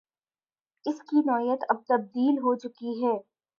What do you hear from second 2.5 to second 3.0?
چکی